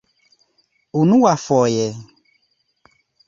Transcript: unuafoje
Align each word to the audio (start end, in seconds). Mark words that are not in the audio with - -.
unuafoje 1.01 1.87